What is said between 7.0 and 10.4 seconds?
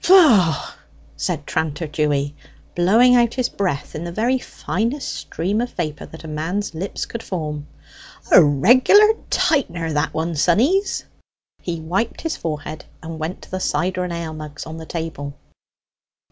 could form. "A regular tightener, that one,